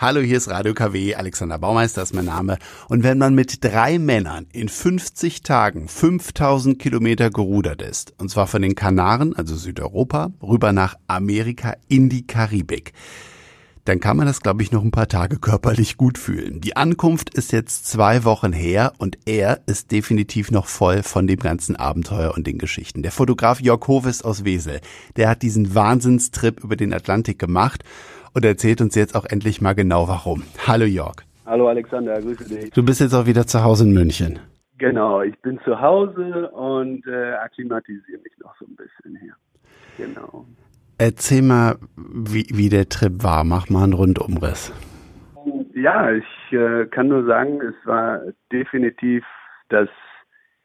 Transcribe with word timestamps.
Hallo, 0.00 0.20
hier 0.20 0.36
ist 0.36 0.48
Radio 0.48 0.74
KW, 0.74 1.16
Alexander 1.16 1.58
Baumeister 1.58 2.04
ist 2.04 2.14
mein 2.14 2.26
Name. 2.26 2.58
Und 2.88 3.02
wenn 3.02 3.18
man 3.18 3.34
mit 3.34 3.64
drei 3.64 3.98
Männern 3.98 4.46
in 4.52 4.68
50 4.68 5.42
Tagen 5.42 5.88
5000 5.88 6.78
Kilometer 6.78 7.30
gerudert 7.30 7.82
ist, 7.82 8.14
und 8.16 8.30
zwar 8.30 8.46
von 8.46 8.62
den 8.62 8.76
Kanaren, 8.76 9.34
also 9.34 9.56
Südeuropa, 9.56 10.30
rüber 10.40 10.70
nach 10.70 10.94
Amerika 11.08 11.74
in 11.88 12.08
die 12.08 12.24
Karibik, 12.24 12.92
dann 13.86 13.98
kann 13.98 14.18
man 14.18 14.26
das, 14.26 14.40
glaube 14.40 14.62
ich, 14.62 14.70
noch 14.70 14.84
ein 14.84 14.92
paar 14.92 15.08
Tage 15.08 15.38
körperlich 15.38 15.96
gut 15.96 16.16
fühlen. 16.16 16.60
Die 16.60 16.76
Ankunft 16.76 17.34
ist 17.34 17.50
jetzt 17.50 17.88
zwei 17.88 18.22
Wochen 18.22 18.52
her 18.52 18.92
und 18.98 19.18
er 19.24 19.62
ist 19.66 19.90
definitiv 19.90 20.52
noch 20.52 20.66
voll 20.66 21.02
von 21.02 21.26
dem 21.26 21.40
ganzen 21.40 21.74
Abenteuer 21.74 22.34
und 22.36 22.46
den 22.46 22.58
Geschichten. 22.58 23.02
Der 23.02 23.10
Fotograf 23.10 23.60
Jörg 23.60 23.88
Hovis 23.88 24.22
aus 24.22 24.44
Wesel, 24.44 24.80
der 25.16 25.28
hat 25.28 25.42
diesen 25.42 25.74
Wahnsinnstrip 25.74 26.62
über 26.62 26.76
den 26.76 26.92
Atlantik 26.92 27.40
gemacht 27.40 27.82
und 28.34 28.44
erzählt 28.44 28.80
uns 28.80 28.94
jetzt 28.94 29.14
auch 29.14 29.24
endlich 29.24 29.60
mal 29.60 29.74
genau 29.74 30.08
warum. 30.08 30.42
Hallo 30.66 30.84
Jörg. 30.84 31.16
Hallo 31.46 31.68
Alexander, 31.68 32.20
grüße 32.20 32.48
dich. 32.48 32.70
Du 32.70 32.84
bist 32.84 33.00
jetzt 33.00 33.14
auch 33.14 33.26
wieder 33.26 33.46
zu 33.46 33.62
Hause 33.62 33.84
in 33.84 33.92
München. 33.92 34.38
Genau, 34.78 35.22
ich 35.22 35.36
bin 35.40 35.58
zu 35.64 35.80
Hause 35.80 36.50
und 36.50 37.06
äh, 37.06 37.32
akklimatisiere 37.32 38.20
mich 38.22 38.32
noch 38.38 38.54
so 38.58 38.66
ein 38.66 38.76
bisschen 38.76 39.18
hier. 39.20 39.34
Genau. 39.96 40.46
Erzähl 40.98 41.42
mal, 41.42 41.76
wie, 41.96 42.46
wie 42.52 42.68
der 42.68 42.88
Trip 42.88 43.22
war. 43.22 43.44
Mach 43.44 43.70
mal 43.70 43.84
einen 43.84 43.92
Rundumriss. 43.92 44.72
Ja, 45.74 46.12
ich 46.12 46.52
äh, 46.52 46.86
kann 46.86 47.08
nur 47.08 47.24
sagen, 47.24 47.60
es 47.60 47.74
war 47.86 48.20
definitiv 48.52 49.24
das 49.68 49.88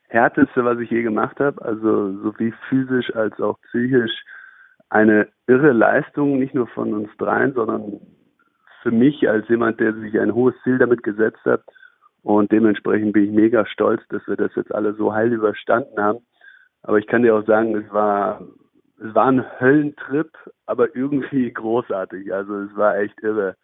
härteste, 0.09 0.65
was 0.65 0.79
ich 0.79 0.89
je 0.89 1.03
gemacht 1.03 1.39
habe. 1.39 1.63
Also 1.63 2.11
sowie 2.21 2.53
physisch 2.67 3.15
als 3.15 3.39
auch 3.39 3.59
psychisch 3.61 4.23
eine 4.93 5.27
irre 5.47 5.71
Leistung, 5.71 6.37
nicht 6.37 6.53
nur 6.53 6.67
von 6.67 6.93
uns 6.93 7.09
dreien, 7.17 7.53
sondern 7.53 7.99
für 8.83 8.91
mich 8.91 9.27
als 9.27 9.49
jemand, 9.49 9.79
der 9.79 9.93
sich 9.95 10.19
ein 10.19 10.35
hohes 10.35 10.53
Ziel 10.63 10.77
damit 10.77 11.01
gesetzt 11.01 11.43
hat. 11.45 11.63
Und 12.21 12.51
dementsprechend 12.51 13.13
bin 13.13 13.25
ich 13.25 13.31
mega 13.31 13.65
stolz, 13.65 14.01
dass 14.09 14.21
wir 14.27 14.35
das 14.35 14.51
jetzt 14.55 14.73
alle 14.73 14.93
so 14.93 15.13
heil 15.13 15.33
überstanden 15.33 15.99
haben. 15.99 16.19
Aber 16.83 16.99
ich 16.99 17.07
kann 17.07 17.23
dir 17.23 17.35
auch 17.35 17.45
sagen, 17.47 17.75
es 17.75 17.91
war, 17.91 18.41
es 18.99 19.15
war 19.15 19.27
ein 19.27 19.43
Höllentrip, 19.59 20.31
aber 20.67 20.95
irgendwie 20.95 21.51
großartig. 21.53 22.31
Also 22.31 22.59
es 22.59 22.75
war 22.75 22.97
echt 22.97 23.19
irre. 23.23 23.55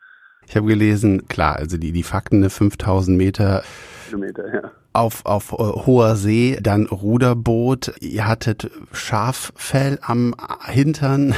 Ich 0.47 0.55
habe 0.55 0.65
gelesen, 0.65 1.27
klar, 1.27 1.57
also 1.57 1.77
die, 1.77 1.91
die 1.91 2.03
Fakten, 2.03 2.49
5000 2.49 3.15
ne, 3.15 3.23
Meter. 3.23 3.61
Kilometer, 4.09 4.53
ja 4.53 4.71
auf, 4.93 5.25
auf 5.25 5.53
äh, 5.53 5.55
hoher 5.57 6.15
See, 6.15 6.57
dann 6.61 6.85
Ruderboot, 6.87 7.93
ihr 7.99 8.27
hattet 8.27 8.69
Schaffell 8.91 9.99
am 10.01 10.35
Hintern, 10.65 11.35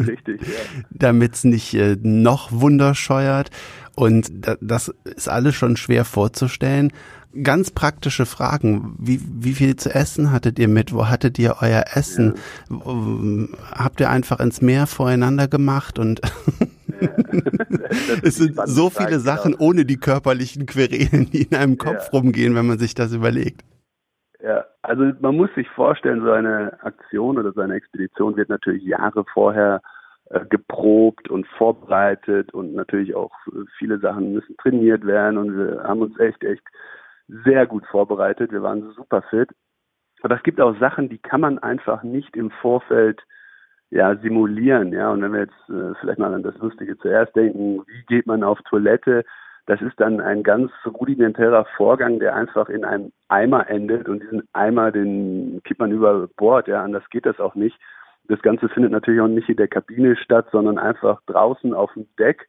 damit 0.90 1.34
es 1.34 1.44
nicht 1.44 1.74
äh, 1.74 1.96
noch 2.00 2.52
wunderscheuert. 2.52 3.50
Und 3.94 4.30
das 4.60 4.94
ist 5.04 5.28
alles 5.28 5.56
schon 5.56 5.76
schwer 5.76 6.04
vorzustellen. 6.04 6.92
Ganz 7.42 7.72
praktische 7.72 8.26
Fragen. 8.26 8.94
Wie, 8.96 9.20
wie 9.40 9.54
viel 9.54 9.74
zu 9.74 9.92
essen 9.92 10.30
hattet 10.30 10.60
ihr 10.60 10.68
mit? 10.68 10.92
Wo 10.92 11.08
hattet 11.08 11.36
ihr 11.40 11.56
euer 11.60 11.84
Essen? 11.94 12.34
Ja. 12.70 12.76
Habt 13.72 13.98
ihr 13.98 14.08
einfach 14.08 14.38
ins 14.38 14.60
Meer 14.60 14.86
voreinander 14.86 15.48
gemacht 15.48 15.98
und 15.98 16.20
es 18.22 18.36
sind 18.36 18.56
so 18.66 18.90
viele 18.90 19.18
Sachen 19.18 19.52
genau. 19.52 19.64
ohne 19.64 19.84
die 19.84 19.96
körperlichen 19.96 20.66
Querelen, 20.66 21.30
die 21.30 21.42
in 21.42 21.56
einem 21.56 21.78
Kopf 21.78 22.10
ja. 22.12 22.18
rumgehen, 22.18 22.54
wenn 22.54 22.66
man 22.66 22.78
sich 22.78 22.94
das 22.94 23.12
überlegt. 23.12 23.62
Ja, 24.40 24.64
also 24.82 25.04
man 25.20 25.36
muss 25.36 25.50
sich 25.54 25.68
vorstellen, 25.70 26.22
so 26.22 26.30
eine 26.30 26.78
Aktion 26.82 27.38
oder 27.38 27.52
so 27.52 27.60
eine 27.60 27.74
Expedition 27.74 28.36
wird 28.36 28.48
natürlich 28.48 28.84
Jahre 28.84 29.24
vorher 29.32 29.82
äh, 30.30 30.44
geprobt 30.46 31.28
und 31.28 31.46
vorbereitet 31.56 32.54
und 32.54 32.74
natürlich 32.74 33.14
auch 33.14 33.32
viele 33.78 33.98
Sachen 33.98 34.32
müssen 34.32 34.56
trainiert 34.58 35.06
werden 35.06 35.38
und 35.38 35.56
wir 35.56 35.82
haben 35.82 36.02
uns 36.02 36.18
echt, 36.20 36.44
echt 36.44 36.62
sehr 37.44 37.66
gut 37.66 37.84
vorbereitet. 37.86 38.52
Wir 38.52 38.62
waren 38.62 38.92
super 38.94 39.22
fit. 39.22 39.50
Aber 40.22 40.36
es 40.36 40.42
gibt 40.42 40.60
auch 40.60 40.78
Sachen, 40.78 41.08
die 41.08 41.18
kann 41.18 41.40
man 41.40 41.58
einfach 41.58 42.02
nicht 42.02 42.36
im 42.36 42.50
Vorfeld 42.50 43.22
ja, 43.90 44.14
simulieren, 44.16 44.92
ja. 44.92 45.10
Und 45.10 45.22
wenn 45.22 45.32
wir 45.32 45.40
jetzt 45.40 45.70
äh, 45.70 45.94
vielleicht 46.00 46.18
mal 46.18 46.34
an 46.34 46.42
das 46.42 46.56
Lustige 46.58 46.98
zuerst 46.98 47.34
denken, 47.34 47.82
wie 47.86 48.04
geht 48.06 48.26
man 48.26 48.42
auf 48.42 48.60
Toilette? 48.68 49.24
Das 49.66 49.80
ist 49.82 50.00
dann 50.00 50.20
ein 50.20 50.42
ganz 50.42 50.70
rudimentärer 50.86 51.66
Vorgang, 51.76 52.18
der 52.18 52.34
einfach 52.34 52.68
in 52.68 52.84
einem 52.84 53.12
Eimer 53.28 53.68
endet 53.68 54.08
und 54.08 54.22
diesen 54.22 54.42
Eimer, 54.52 54.90
den 54.92 55.60
kippt 55.64 55.80
man 55.80 55.92
über 55.92 56.26
Bord, 56.36 56.68
ja, 56.68 56.82
anders 56.82 57.08
geht 57.10 57.26
das 57.26 57.38
auch 57.38 57.54
nicht. 57.54 57.78
Das 58.28 58.40
Ganze 58.42 58.68
findet 58.68 58.92
natürlich 58.92 59.20
auch 59.20 59.28
nicht 59.28 59.48
in 59.48 59.56
der 59.56 59.68
Kabine 59.68 60.16
statt, 60.16 60.46
sondern 60.52 60.78
einfach 60.78 61.20
draußen 61.26 61.72
auf 61.74 61.92
dem 61.94 62.06
Deck. 62.18 62.48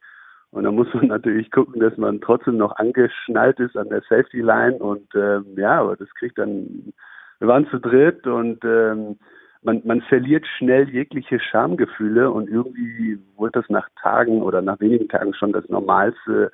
Und 0.51 0.63
da 0.63 0.71
muss 0.71 0.93
man 0.93 1.07
natürlich 1.07 1.51
gucken, 1.51 1.79
dass 1.79 1.97
man 1.97 2.21
trotzdem 2.21 2.57
noch 2.57 2.75
angeschnallt 2.77 3.59
ist 3.59 3.77
an 3.77 3.89
der 3.89 4.01
Safety 4.09 4.41
Line 4.41 4.77
und 4.77 5.07
ähm, 5.15 5.45
ja, 5.55 5.79
aber 5.79 5.95
das 5.95 6.09
kriegt 6.15 6.37
dann, 6.37 6.93
wir 7.39 7.47
waren 7.47 7.67
zu 7.67 7.79
dritt 7.79 8.27
und 8.27 8.63
ähm, 8.65 9.17
man, 9.61 9.81
man 9.83 10.01
verliert 10.01 10.45
schnell 10.57 10.89
jegliche 10.89 11.39
Schamgefühle 11.39 12.31
und 12.31 12.49
irgendwie 12.49 13.19
wurde 13.35 13.59
das 13.59 13.69
nach 13.69 13.89
Tagen 14.01 14.41
oder 14.41 14.61
nach 14.61 14.79
wenigen 14.79 15.09
Tagen 15.09 15.33
schon 15.33 15.51
das 15.51 15.67
Normalste 15.69 16.51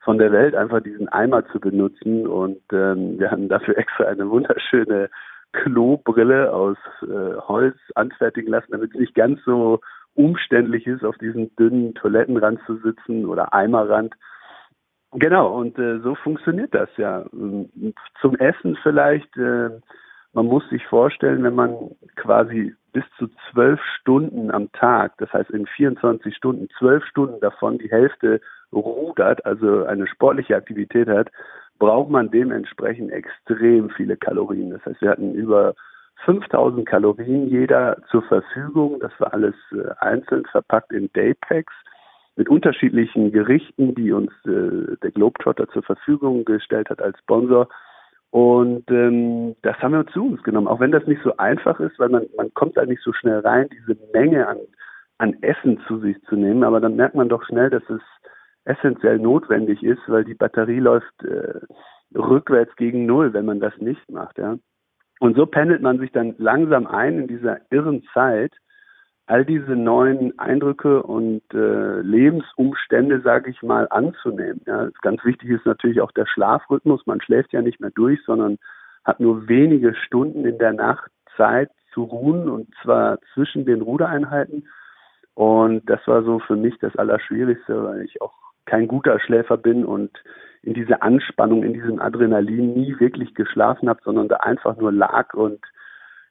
von 0.00 0.18
der 0.18 0.32
Welt, 0.32 0.54
einfach 0.54 0.80
diesen 0.80 1.08
Eimer 1.08 1.46
zu 1.48 1.60
benutzen. 1.60 2.26
Und 2.26 2.60
ähm, 2.72 3.18
wir 3.18 3.30
haben 3.30 3.48
dafür 3.48 3.78
extra 3.78 4.04
eine 4.04 4.28
wunderschöne 4.28 5.08
Klobrille 5.52 6.52
aus 6.52 6.76
äh, 7.02 7.36
Holz 7.46 7.76
anfertigen 7.94 8.50
lassen, 8.50 8.72
damit 8.72 8.92
es 8.92 9.00
nicht 9.00 9.14
ganz 9.14 9.40
so 9.44 9.80
umständlich 10.14 10.86
ist, 10.86 11.04
auf 11.04 11.16
diesen 11.18 11.54
dünnen 11.56 11.94
Toilettenrand 11.94 12.60
zu 12.66 12.76
sitzen 12.78 13.24
oder 13.26 13.54
Eimerrand. 13.54 14.14
Genau, 15.12 15.58
und 15.58 15.78
äh, 15.78 16.00
so 16.00 16.16
funktioniert 16.16 16.74
das 16.74 16.90
ja. 16.96 17.24
Zum 18.20 18.36
Essen 18.36 18.76
vielleicht. 18.82 19.34
Äh, 19.36 19.70
man 20.32 20.46
muss 20.46 20.68
sich 20.70 20.84
vorstellen, 20.86 21.42
wenn 21.42 21.54
man 21.54 21.90
quasi 22.16 22.74
bis 22.92 23.04
zu 23.18 23.28
zwölf 23.50 23.80
Stunden 24.00 24.50
am 24.50 24.70
Tag, 24.72 25.12
das 25.18 25.32
heißt 25.32 25.50
in 25.50 25.66
24 25.66 26.34
Stunden, 26.34 26.68
zwölf 26.78 27.04
Stunden 27.06 27.40
davon 27.40 27.78
die 27.78 27.90
Hälfte 27.90 28.40
rudert, 28.72 29.44
also 29.46 29.84
eine 29.84 30.06
sportliche 30.06 30.56
Aktivität 30.56 31.08
hat, 31.08 31.30
braucht 31.78 32.10
man 32.10 32.30
dementsprechend 32.30 33.12
extrem 33.12 33.90
viele 33.90 34.16
Kalorien. 34.16 34.70
Das 34.70 34.84
heißt, 34.84 35.00
wir 35.00 35.10
hatten 35.10 35.34
über 35.34 35.74
5000 36.24 36.86
Kalorien 36.86 37.48
jeder 37.48 37.96
zur 38.10 38.22
Verfügung. 38.22 38.98
Das 39.00 39.12
war 39.18 39.32
alles 39.32 39.54
äh, 39.72 39.88
einzeln 40.00 40.44
verpackt 40.46 40.92
in 40.92 41.10
Daypacks 41.12 41.72
mit 42.36 42.48
unterschiedlichen 42.48 43.32
Gerichten, 43.32 43.94
die 43.94 44.12
uns 44.12 44.32
äh, 44.44 44.96
der 45.02 45.10
Globetrotter 45.12 45.68
zur 45.68 45.82
Verfügung 45.82 46.44
gestellt 46.44 46.90
hat 46.90 47.00
als 47.00 47.18
Sponsor. 47.20 47.68
Und 48.30 48.90
ähm, 48.90 49.56
das 49.62 49.78
haben 49.78 49.92
wir 49.92 50.06
zu 50.08 50.26
uns 50.26 50.42
genommen, 50.42 50.68
auch 50.68 50.80
wenn 50.80 50.92
das 50.92 51.06
nicht 51.06 51.22
so 51.22 51.36
einfach 51.38 51.80
ist, 51.80 51.98
weil 51.98 52.10
man, 52.10 52.26
man 52.36 52.52
kommt 52.52 52.76
da 52.76 52.84
nicht 52.84 53.02
so 53.02 53.12
schnell 53.12 53.40
rein, 53.40 53.68
diese 53.72 53.98
Menge 54.12 54.46
an, 54.46 54.58
an 55.16 55.36
Essen 55.42 55.80
zu 55.86 55.98
sich 55.98 56.20
zu 56.24 56.36
nehmen. 56.36 56.62
Aber 56.62 56.80
dann 56.80 56.96
merkt 56.96 57.14
man 57.14 57.30
doch 57.30 57.42
schnell, 57.44 57.70
dass 57.70 57.88
es 57.88 58.02
essentiell 58.64 59.18
notwendig 59.18 59.82
ist, 59.82 60.02
weil 60.08 60.24
die 60.24 60.34
Batterie 60.34 60.80
läuft 60.80 61.24
äh, 61.24 61.60
rückwärts 62.14 62.76
gegen 62.76 63.06
Null, 63.06 63.32
wenn 63.32 63.46
man 63.46 63.60
das 63.60 63.76
nicht 63.78 64.10
macht. 64.10 64.36
Ja. 64.36 64.58
Und 65.20 65.36
so 65.36 65.46
pendelt 65.46 65.80
man 65.80 65.98
sich 65.98 66.12
dann 66.12 66.34
langsam 66.38 66.86
ein 66.86 67.20
in 67.20 67.28
dieser 67.28 67.60
irren 67.70 68.02
Zeit 68.12 68.52
all 69.28 69.44
diese 69.44 69.76
neuen 69.76 70.38
Eindrücke 70.38 71.02
und 71.02 71.42
äh, 71.52 72.00
Lebensumstände, 72.00 73.20
sage 73.20 73.50
ich 73.50 73.62
mal, 73.62 73.86
anzunehmen. 73.90 74.62
Ja, 74.66 74.88
ganz 75.02 75.22
wichtig 75.22 75.50
ist 75.50 75.66
natürlich 75.66 76.00
auch 76.00 76.12
der 76.12 76.26
Schlafrhythmus. 76.26 77.06
Man 77.06 77.20
schläft 77.20 77.52
ja 77.52 77.60
nicht 77.60 77.78
mehr 77.78 77.90
durch, 77.90 78.18
sondern 78.24 78.56
hat 79.04 79.20
nur 79.20 79.46
wenige 79.46 79.94
Stunden 79.94 80.46
in 80.46 80.56
der 80.58 80.72
Nacht 80.72 81.10
Zeit 81.36 81.70
zu 81.92 82.04
ruhen 82.04 82.48
und 82.48 82.74
zwar 82.82 83.18
zwischen 83.34 83.66
den 83.66 83.82
Rudereinheiten. 83.82 84.66
Und 85.34 85.88
das 85.90 86.00
war 86.06 86.22
so 86.22 86.38
für 86.38 86.56
mich 86.56 86.78
das 86.78 86.96
Allerschwierigste, 86.96 87.84
weil 87.84 88.02
ich 88.02 88.22
auch 88.22 88.32
kein 88.64 88.88
guter 88.88 89.20
Schläfer 89.20 89.58
bin 89.58 89.84
und 89.84 90.10
in 90.62 90.72
diese 90.72 91.02
Anspannung, 91.02 91.64
in 91.64 91.74
diesem 91.74 92.00
Adrenalin 92.00 92.72
nie 92.72 92.98
wirklich 92.98 93.34
geschlafen 93.34 93.90
habe, 93.90 94.00
sondern 94.02 94.28
da 94.28 94.36
einfach 94.36 94.78
nur 94.78 94.90
lag 94.90 95.34
und 95.34 95.60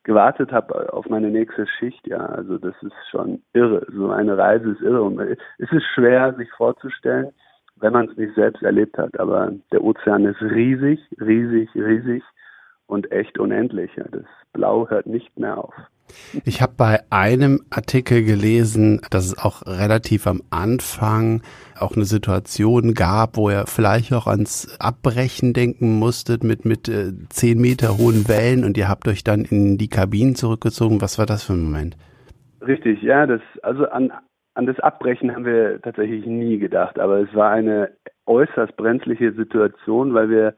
gewartet 0.07 0.53
habe 0.53 0.93
auf 0.93 1.07
meine 1.09 1.29
nächste 1.29 1.67
Schicht, 1.67 2.07
ja, 2.07 2.25
also 2.25 2.57
das 2.57 2.73
ist 2.81 2.95
schon 3.11 3.43
irre. 3.53 3.85
So 3.91 4.09
eine 4.09 4.37
Reise 4.37 4.71
ist 4.71 4.81
irre 4.81 5.01
und 5.03 5.19
es 5.19 5.71
ist 5.71 5.83
schwer, 5.93 6.33
sich 6.35 6.49
vorzustellen, 6.53 7.33
wenn 7.75 7.91
man 7.91 8.09
es 8.09 8.15
nicht 8.15 8.33
selbst 8.33 8.63
erlebt 8.63 8.97
hat. 8.97 9.19
Aber 9.19 9.51
der 9.73 9.83
Ozean 9.83 10.25
ist 10.25 10.41
riesig, 10.41 11.01
riesig, 11.19 11.69
riesig 11.75 12.23
und 12.87 13.11
echt 13.11 13.37
unendlich. 13.37 13.93
Ja. 13.97 14.05
Das 14.09 14.23
Blau 14.53 14.87
hört 14.89 15.07
nicht 15.07 15.37
mehr 15.37 15.57
auf. 15.57 15.75
Ich 16.45 16.61
habe 16.61 16.73
bei 16.77 16.99
einem 17.09 17.61
Artikel 17.69 18.23
gelesen, 18.23 19.01
dass 19.09 19.25
es 19.25 19.37
auch 19.37 19.65
relativ 19.65 20.27
am 20.27 20.41
Anfang 20.49 21.41
auch 21.79 21.95
eine 21.95 22.05
Situation 22.05 22.93
gab, 22.93 23.37
wo 23.37 23.49
ihr 23.49 23.65
vielleicht 23.67 24.13
auch 24.13 24.27
ans 24.27 24.77
Abbrechen 24.79 25.53
denken 25.53 25.99
musstet 25.99 26.43
mit 26.43 26.65
mit 26.65 26.89
äh, 26.89 27.13
zehn 27.29 27.59
Meter 27.59 27.97
hohen 27.97 28.27
Wellen 28.27 28.63
und 28.63 28.77
ihr 28.77 28.89
habt 28.89 29.07
euch 29.07 29.23
dann 29.23 29.45
in 29.45 29.77
die 29.77 29.89
Kabinen 29.89 30.35
zurückgezogen. 30.35 31.01
Was 31.01 31.19
war 31.19 31.25
das 31.25 31.43
für 31.43 31.53
ein 31.53 31.63
Moment? 31.63 31.97
Richtig, 32.65 33.01
ja, 33.01 33.25
das 33.27 33.41
also 33.61 33.87
an 33.89 34.11
an 34.57 34.65
das 34.65 34.79
Abbrechen 34.79 35.35
haben 35.35 35.45
wir 35.45 35.79
tatsächlich 35.83 36.25
nie 36.25 36.57
gedacht, 36.57 36.97
aber 36.97 37.19
es 37.19 37.33
war 37.35 37.51
eine 37.51 37.91
äußerst 38.25 38.75
brenzliche 38.75 39.31
Situation, 39.33 40.15
weil 40.15 40.31
wir, 40.31 40.55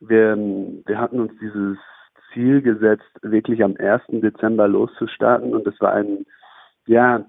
wir, 0.00 0.36
wir 0.36 0.98
hatten 0.98 1.20
uns 1.20 1.32
dieses 1.40 1.78
Ziel 2.32 2.62
gesetzt, 2.62 3.10
wirklich 3.22 3.62
am 3.62 3.76
1. 3.78 4.02
Dezember 4.08 4.68
loszustarten 4.68 5.54
und 5.54 5.66
es 5.66 5.80
war 5.80 5.92
ein, 5.92 6.26
ja, 6.86 7.24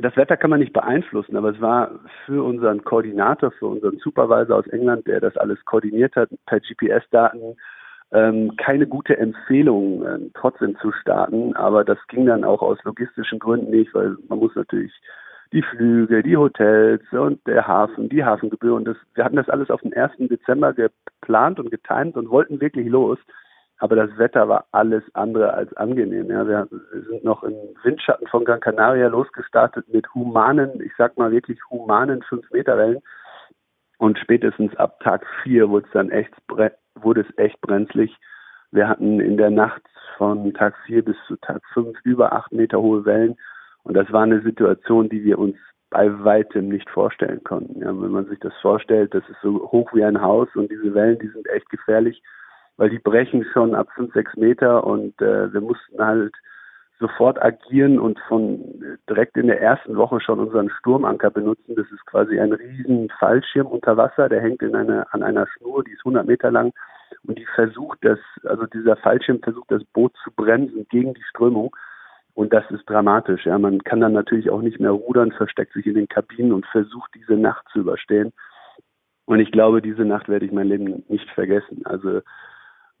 das 0.00 0.16
Wetter 0.16 0.36
kann 0.36 0.50
man 0.50 0.60
nicht 0.60 0.72
beeinflussen, 0.72 1.36
aber 1.36 1.50
es 1.50 1.60
war 1.60 1.90
für 2.24 2.44
unseren 2.44 2.84
Koordinator, 2.84 3.50
für 3.50 3.66
unseren 3.66 3.98
Supervisor 3.98 4.56
aus 4.56 4.66
England, 4.68 5.06
der 5.08 5.20
das 5.20 5.36
alles 5.36 5.64
koordiniert 5.64 6.14
hat, 6.14 6.30
per 6.46 6.60
GPS-Daten, 6.60 7.56
ähm, 8.12 8.56
keine 8.56 8.86
gute 8.86 9.18
Empfehlung, 9.18 10.04
äh, 10.06 10.18
trotzdem 10.34 10.76
zu 10.78 10.92
starten. 10.92 11.54
Aber 11.56 11.84
das 11.84 11.98
ging 12.06 12.26
dann 12.26 12.44
auch 12.44 12.62
aus 12.62 12.78
logistischen 12.84 13.40
Gründen 13.40 13.70
nicht, 13.70 13.92
weil 13.92 14.16
man 14.28 14.38
muss 14.38 14.54
natürlich 14.54 14.92
die 15.52 15.62
Flüge, 15.62 16.22
die 16.22 16.36
Hotels 16.36 17.02
und 17.12 17.44
der 17.46 17.66
Hafen, 17.66 18.08
die 18.08 18.24
Hafengebühr 18.24 18.74
und 18.74 18.84
das, 18.84 18.96
wir 19.14 19.24
hatten 19.24 19.36
das 19.36 19.48
alles 19.48 19.70
auf 19.70 19.80
den 19.80 19.94
1. 19.94 20.12
Dezember 20.18 20.74
geplant 20.74 21.58
und 21.58 21.70
getimt 21.70 22.16
und 22.16 22.30
wollten 22.30 22.60
wirklich 22.60 22.88
los. 22.88 23.18
Aber 23.78 23.94
das 23.94 24.16
Wetter 24.18 24.48
war 24.48 24.66
alles 24.72 25.04
andere 25.14 25.54
als 25.54 25.72
angenehm. 25.74 26.30
Ja, 26.30 26.46
wir 26.46 26.68
sind 27.08 27.22
noch 27.22 27.44
im 27.44 27.54
Windschatten 27.84 28.26
von 28.26 28.44
Gran 28.44 28.60
Canaria 28.60 29.06
losgestartet 29.06 29.88
mit 29.88 30.12
humanen, 30.14 30.80
ich 30.80 30.92
sag 30.98 31.16
mal 31.16 31.30
wirklich 31.30 31.60
humanen 31.70 32.22
5-Meter-Wellen. 32.22 33.00
Und 33.98 34.18
spätestens 34.18 34.74
ab 34.76 35.00
Tag 35.00 35.24
4 35.44 35.68
wurde 35.70 35.86
es 35.86 35.92
dann 35.92 36.10
echt, 36.10 36.32
wurde 36.94 37.20
es 37.20 37.38
echt 37.38 37.60
brenzlig. 37.60 38.16
Wir 38.72 38.88
hatten 38.88 39.20
in 39.20 39.36
der 39.36 39.50
Nacht 39.50 39.82
von 40.16 40.52
Tag 40.54 40.74
4 40.86 41.04
bis 41.04 41.16
zu 41.26 41.36
Tag 41.36 41.62
5 41.72 41.96
über 42.02 42.32
8 42.32 42.52
Meter 42.52 42.80
hohe 42.80 43.04
Wellen. 43.04 43.36
Und 43.84 43.94
das 43.94 44.12
war 44.12 44.22
eine 44.22 44.42
Situation, 44.42 45.08
die 45.08 45.22
wir 45.22 45.38
uns 45.38 45.56
bei 45.90 46.22
weitem 46.22 46.68
nicht 46.68 46.90
vorstellen 46.90 47.42
konnten. 47.44 47.80
Ja, 47.80 47.88
wenn 47.88 48.10
man 48.10 48.26
sich 48.26 48.40
das 48.40 48.52
vorstellt, 48.60 49.14
das 49.14 49.22
ist 49.28 49.40
so 49.40 49.70
hoch 49.70 49.92
wie 49.94 50.04
ein 50.04 50.20
Haus 50.20 50.48
und 50.54 50.70
diese 50.70 50.94
Wellen, 50.94 51.18
die 51.20 51.28
sind 51.28 51.48
echt 51.48 51.70
gefährlich 51.70 52.22
weil 52.78 52.88
die 52.88 52.98
brechen 52.98 53.44
schon 53.52 53.74
ab 53.74 53.88
fünf, 53.94 54.14
sechs 54.14 54.34
Meter 54.36 54.84
und 54.84 55.20
äh, 55.20 55.52
wir 55.52 55.60
mussten 55.60 56.02
halt 56.02 56.34
sofort 56.98 57.40
agieren 57.42 57.98
und 57.98 58.18
von 58.28 58.60
direkt 59.08 59.36
in 59.36 59.48
der 59.48 59.60
ersten 59.60 59.96
Woche 59.96 60.20
schon 60.20 60.40
unseren 60.40 60.70
Sturmanker 60.70 61.30
benutzen. 61.30 61.76
Das 61.76 61.86
ist 61.92 62.04
quasi 62.06 62.40
ein 62.40 62.52
riesen 62.52 63.08
Fallschirm 63.18 63.66
unter 63.66 63.96
Wasser, 63.96 64.28
der 64.28 64.40
hängt 64.40 64.62
in 64.62 64.74
eine, 64.74 65.12
an 65.12 65.22
einer 65.22 65.46
Schnur, 65.46 65.84
die 65.84 65.92
ist 65.92 66.00
100 66.00 66.26
Meter 66.26 66.50
lang 66.50 66.72
und 67.24 67.38
die 67.38 67.46
versucht 67.54 67.98
das, 68.02 68.18
also 68.44 68.66
dieser 68.66 68.96
Fallschirm 68.96 69.40
versucht 69.40 69.70
das 69.70 69.84
Boot 69.92 70.12
zu 70.24 70.30
bremsen 70.32 70.86
gegen 70.88 71.14
die 71.14 71.22
Strömung 71.30 71.74
und 72.34 72.52
das 72.52 72.68
ist 72.70 72.88
dramatisch. 72.88 73.46
Ja, 73.46 73.58
man 73.58 73.82
kann 73.82 74.00
dann 74.00 74.12
natürlich 74.12 74.50
auch 74.50 74.62
nicht 74.62 74.78
mehr 74.78 74.92
rudern, 74.92 75.32
versteckt 75.32 75.72
sich 75.72 75.86
in 75.86 75.94
den 75.94 76.08
Kabinen 76.08 76.52
und 76.52 76.66
versucht 76.66 77.10
diese 77.14 77.34
Nacht 77.34 77.66
zu 77.72 77.80
überstehen. 77.80 78.32
Und 79.24 79.40
ich 79.40 79.52
glaube, 79.52 79.82
diese 79.82 80.04
Nacht 80.04 80.28
werde 80.28 80.46
ich 80.46 80.52
mein 80.52 80.68
Leben 80.68 81.04
nicht 81.08 81.28
vergessen. 81.30 81.82
Also 81.84 82.22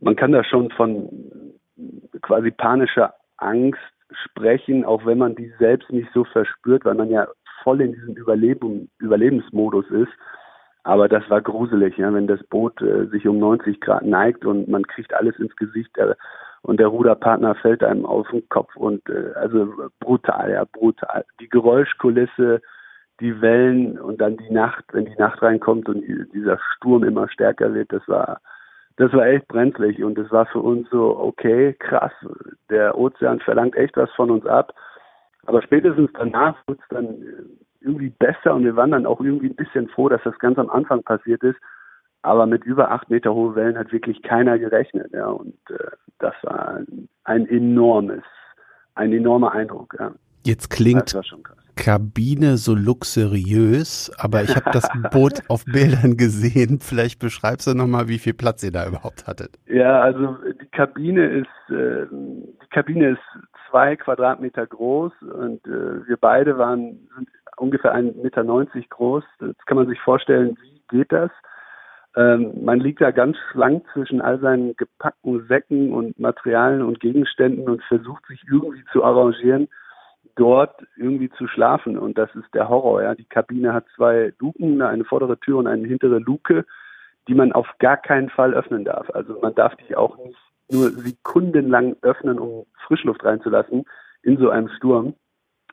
man 0.00 0.16
kann 0.16 0.32
da 0.32 0.44
schon 0.44 0.70
von 0.70 1.08
quasi 2.22 2.50
panischer 2.50 3.14
Angst 3.36 3.80
sprechen, 4.24 4.84
auch 4.84 5.04
wenn 5.06 5.18
man 5.18 5.34
die 5.34 5.52
selbst 5.58 5.90
nicht 5.90 6.08
so 6.12 6.24
verspürt, 6.24 6.84
weil 6.84 6.94
man 6.94 7.10
ja 7.10 7.26
voll 7.62 7.80
in 7.80 7.92
diesem 7.92 8.14
Überleben, 8.14 8.90
Überlebensmodus 8.98 9.90
ist. 9.90 10.12
Aber 10.84 11.08
das 11.08 11.28
war 11.28 11.42
gruselig, 11.42 11.98
ja, 11.98 12.12
wenn 12.14 12.26
das 12.26 12.42
Boot 12.44 12.80
äh, 12.80 13.06
sich 13.08 13.26
um 13.28 13.38
90 13.38 13.80
Grad 13.80 14.04
neigt 14.04 14.46
und 14.46 14.68
man 14.68 14.86
kriegt 14.86 15.12
alles 15.12 15.36
ins 15.38 15.54
Gesicht 15.56 15.96
äh, 15.98 16.14
und 16.62 16.80
der 16.80 16.86
Ruderpartner 16.88 17.54
fällt 17.56 17.82
einem 17.84 18.06
auf 18.06 18.28
den 18.30 18.48
Kopf 18.48 18.74
und 18.76 19.06
äh, 19.10 19.32
also 19.34 19.90
brutal, 20.00 20.50
ja, 20.50 20.64
brutal. 20.64 21.24
Die 21.40 21.48
Geräuschkulisse, 21.48 22.62
die 23.20 23.40
Wellen 23.40 23.98
und 23.98 24.20
dann 24.20 24.38
die 24.38 24.50
Nacht, 24.50 24.84
wenn 24.92 25.04
die 25.04 25.18
Nacht 25.18 25.42
reinkommt 25.42 25.88
und 25.88 26.02
dieser 26.32 26.58
Sturm 26.76 27.04
immer 27.04 27.28
stärker 27.28 27.74
wird, 27.74 27.92
das 27.92 28.06
war 28.08 28.40
das 28.98 29.12
war 29.12 29.26
echt 29.26 29.46
brenzlig 29.46 30.02
und 30.02 30.18
es 30.18 30.30
war 30.32 30.46
für 30.46 30.58
uns 30.58 30.90
so, 30.90 31.16
okay, 31.16 31.72
krass, 31.74 32.12
der 32.68 32.98
Ozean 32.98 33.38
verlangt 33.38 33.76
echt 33.76 33.96
was 33.96 34.10
von 34.12 34.30
uns 34.30 34.44
ab. 34.44 34.74
Aber 35.46 35.62
spätestens 35.62 36.10
danach 36.14 36.56
wurde 36.66 36.80
es 36.82 36.88
dann 36.88 37.16
irgendwie 37.80 38.10
besser 38.10 38.54
und 38.54 38.64
wir 38.64 38.74
waren 38.74 38.90
dann 38.90 39.06
auch 39.06 39.20
irgendwie 39.20 39.50
ein 39.50 39.54
bisschen 39.54 39.88
froh, 39.88 40.08
dass 40.08 40.22
das 40.24 40.36
ganz 40.40 40.58
am 40.58 40.68
Anfang 40.68 41.04
passiert 41.04 41.44
ist. 41.44 41.58
Aber 42.22 42.46
mit 42.46 42.64
über 42.64 42.90
acht 42.90 43.08
Meter 43.08 43.32
hohe 43.32 43.54
Wellen 43.54 43.78
hat 43.78 43.92
wirklich 43.92 44.20
keiner 44.22 44.58
gerechnet. 44.58 45.12
Ja, 45.12 45.28
und 45.28 45.54
äh, 45.70 45.90
das 46.18 46.34
war 46.42 46.74
ein, 46.74 47.08
ein 47.22 47.48
enormes, 47.48 48.24
ein 48.96 49.12
enormer 49.12 49.52
Eindruck. 49.52 49.94
Ja. 49.96 50.10
Jetzt 50.48 50.70
klingt 50.70 51.14
Kabine 51.76 52.56
so 52.56 52.74
luxuriös, 52.74 54.10
aber 54.18 54.42
ich 54.44 54.56
habe 54.56 54.70
das 54.72 54.88
Boot 55.12 55.42
auf 55.50 55.66
Bildern 55.66 56.16
gesehen. 56.16 56.78
Vielleicht 56.80 57.20
beschreibst 57.20 57.66
du 57.66 57.74
nochmal, 57.74 58.08
wie 58.08 58.16
viel 58.16 58.32
Platz 58.32 58.64
ihr 58.64 58.72
da 58.72 58.88
überhaupt 58.88 59.26
hattet. 59.26 59.58
Ja, 59.66 60.00
also 60.00 60.38
die 60.58 60.70
Kabine 60.70 61.26
ist 61.26 61.70
äh, 61.70 62.06
die 62.10 62.68
Kabine 62.70 63.10
ist 63.10 63.44
zwei 63.68 63.94
Quadratmeter 63.96 64.66
groß 64.66 65.12
und 65.20 65.66
äh, 65.66 66.08
wir 66.08 66.16
beide 66.18 66.56
waren 66.56 67.06
sind 67.14 67.28
ungefähr 67.58 67.94
1,90 67.94 68.22
Meter 68.22 68.88
groß. 68.88 69.24
Jetzt 69.42 69.66
kann 69.66 69.76
man 69.76 69.86
sich 69.86 70.00
vorstellen, 70.00 70.56
wie 70.62 70.96
geht 70.96 71.12
das? 71.12 71.30
Ähm, 72.16 72.64
man 72.64 72.80
liegt 72.80 73.02
da 73.02 73.10
ganz 73.10 73.36
schlank 73.52 73.84
zwischen 73.92 74.22
all 74.22 74.40
seinen 74.40 74.74
gepackten 74.78 75.46
Säcken 75.46 75.92
und 75.92 76.18
Materialien 76.18 76.80
und 76.80 77.00
Gegenständen 77.00 77.68
und 77.68 77.82
versucht 77.82 78.24
sich 78.28 78.42
irgendwie 78.50 78.84
zu 78.92 79.04
arrangieren 79.04 79.68
dort 80.38 80.86
irgendwie 80.96 81.30
zu 81.30 81.46
schlafen. 81.48 81.98
Und 81.98 82.16
das 82.16 82.34
ist 82.34 82.54
der 82.54 82.68
Horror. 82.68 83.02
Ja. 83.02 83.14
Die 83.14 83.24
Kabine 83.24 83.74
hat 83.74 83.84
zwei 83.96 84.32
Luken, 84.38 84.80
eine 84.80 85.04
vordere 85.04 85.38
Tür 85.38 85.58
und 85.58 85.66
eine 85.66 85.86
hintere 85.86 86.18
Luke, 86.18 86.64
die 87.26 87.34
man 87.34 87.52
auf 87.52 87.66
gar 87.78 87.96
keinen 87.96 88.30
Fall 88.30 88.54
öffnen 88.54 88.84
darf. 88.84 89.10
Also 89.10 89.38
man 89.42 89.54
darf 89.54 89.74
die 89.76 89.96
auch 89.96 90.16
nicht 90.18 90.38
nur 90.70 90.90
sekundenlang 90.90 91.96
öffnen, 92.02 92.38
um 92.38 92.66
Frischluft 92.86 93.24
reinzulassen 93.24 93.84
in 94.22 94.38
so 94.38 94.50
einem 94.50 94.68
Sturm. 94.68 95.14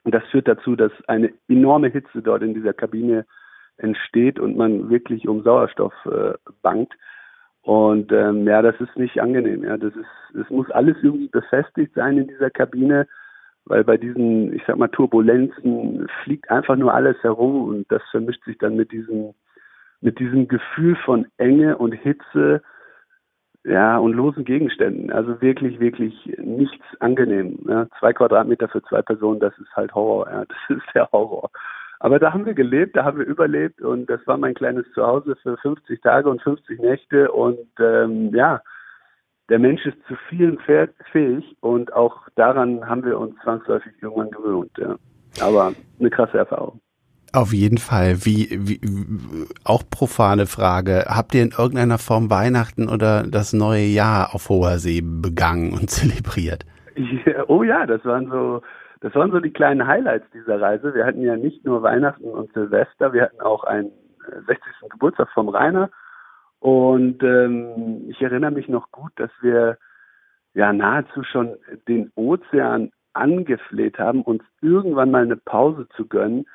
Und 0.03 0.13
das 0.13 0.23
führt 0.31 0.47
dazu, 0.47 0.75
dass 0.75 0.91
eine 1.07 1.33
enorme 1.47 1.89
Hitze 1.89 2.21
dort 2.21 2.41
in 2.41 2.53
dieser 2.53 2.73
Kabine 2.73 3.25
entsteht 3.77 4.39
und 4.39 4.57
man 4.57 4.89
wirklich 4.89 5.27
um 5.27 5.43
Sauerstoff 5.43 5.93
äh, 6.05 6.33
bangt. 6.61 6.93
Und 7.61 8.11
ähm, 8.11 8.47
ja, 8.47 8.61
das 8.61 8.79
ist 8.79 8.95
nicht 8.95 9.19
angenehm. 9.19 9.63
Ja, 9.63 9.77
das 9.77 9.93
ist, 9.95 10.39
es 10.39 10.49
muss 10.49 10.69
alles 10.71 10.95
irgendwie 11.01 11.27
befestigt 11.27 11.93
sein 11.95 12.17
in 12.17 12.27
dieser 12.27 12.49
Kabine 12.49 13.07
weil 13.65 13.83
bei 13.83 13.97
diesen, 13.97 14.53
ich 14.53 14.63
sag 14.67 14.77
mal, 14.77 14.87
Turbulenzen 14.87 16.07
fliegt 16.23 16.49
einfach 16.49 16.75
nur 16.75 16.93
alles 16.93 17.17
herum 17.23 17.67
und 17.69 17.91
das 17.91 18.01
vermischt 18.11 18.43
sich 18.45 18.57
dann 18.57 18.75
mit 18.75 18.91
diesem, 18.91 19.33
mit 20.01 20.19
diesem 20.19 20.47
Gefühl 20.47 20.95
von 20.97 21.25
Enge 21.37 21.77
und 21.77 21.93
Hitze, 21.93 22.61
ja, 23.63 23.97
und 23.97 24.13
losen 24.13 24.45
Gegenständen. 24.45 25.11
Also 25.11 25.41
wirklich, 25.41 25.79
wirklich 25.79 26.13
nichts 26.37 26.85
angenehm. 26.99 27.57
Ja. 27.67 27.87
Zwei 27.99 28.13
Quadratmeter 28.13 28.67
für 28.67 28.83
zwei 28.83 29.01
Personen, 29.01 29.39
das 29.39 29.57
ist 29.57 29.75
halt 29.75 29.93
Horror, 29.95 30.29
ja. 30.29 30.45
Das 30.67 30.77
ist 30.77 30.85
der 30.93 31.09
Horror. 31.11 31.49
Aber 31.99 32.19
da 32.19 32.33
haben 32.33 32.45
wir 32.45 32.53
gelebt, 32.53 32.95
da 32.95 33.03
haben 33.03 33.17
wir 33.17 33.25
überlebt 33.25 33.81
und 33.81 34.07
das 34.09 34.19
war 34.27 34.37
mein 34.37 34.53
kleines 34.53 34.85
Zuhause 34.93 35.35
für 35.37 35.57
50 35.57 36.01
Tage 36.01 36.29
und 36.29 36.41
50 36.41 36.79
Nächte 36.79 37.31
und 37.31 37.67
ähm, 37.79 38.35
ja, 38.35 38.61
der 39.49 39.59
Mensch 39.59 39.85
ist 39.85 39.97
zu 40.07 40.15
vielen 40.29 40.57
fähig 40.59 41.55
und 41.59 41.93
auch 41.93 42.27
daran 42.35 42.87
haben 42.87 43.03
wir 43.03 43.19
uns 43.19 43.35
zwangsläufig 43.43 43.93
irgendwann 44.01 44.31
gewöhnt. 44.31 44.71
Ja. 44.77 44.95
Aber 45.41 45.73
eine 45.99 46.09
krasse 46.09 46.37
Erfahrung. 46.37 46.79
Auf 47.33 47.51
jeden 47.51 47.77
Fall. 47.77 48.25
Wie, 48.25 48.47
wie, 48.51 48.79
auch 49.65 49.83
profane 49.89 50.45
Frage. 50.45 51.05
Habt 51.07 51.35
ihr 51.35 51.43
in 51.43 51.51
irgendeiner 51.57 51.97
Form 51.97 52.29
Weihnachten 52.29 52.87
oder 52.87 53.23
das 53.23 53.51
neue 53.51 53.83
Jahr 53.85 54.33
auf 54.33 54.47
hoher 54.47 54.79
See 54.79 55.01
begangen 55.03 55.73
und 55.73 55.89
zelebriert? 55.89 56.65
Ja, 56.95 57.43
oh 57.47 57.63
ja, 57.63 57.85
das 57.85 58.05
waren 58.05 58.29
so, 58.29 58.61
das 59.01 59.13
waren 59.15 59.31
so 59.31 59.41
die 59.41 59.51
kleinen 59.51 59.85
Highlights 59.85 60.25
dieser 60.33 60.61
Reise. 60.61 60.93
Wir 60.93 61.05
hatten 61.05 61.21
ja 61.21 61.35
nicht 61.35 61.65
nur 61.65 61.83
Weihnachten 61.83 62.23
und 62.23 62.53
Silvester, 62.53 63.11
wir 63.11 63.23
hatten 63.23 63.41
auch 63.41 63.65
einen 63.65 63.91
60. 64.47 64.57
Äh, 64.57 64.87
Geburtstag 64.89 65.27
vom 65.33 65.49
Rainer 65.49 65.89
und 66.65 67.21
ähm, 67.21 68.05
ich 68.09 68.19
erinnere 68.23 68.49
mich 68.49 68.67
noch 68.67 68.89
gut, 68.89 69.11
dass 69.17 69.29
wir 69.41 69.77
ja 70.55 70.73
nahezu 70.73 71.21
schon 71.21 71.57
den 71.87 72.11
Ozean 72.15 72.89
angefleht 73.13 73.99
haben, 73.99 74.23
uns 74.23 74.41
irgendwann 74.63 75.11
mal 75.11 75.21
eine 75.21 75.37
Pause 75.37 75.87
zu 75.95 76.07
gönnen. 76.07 76.47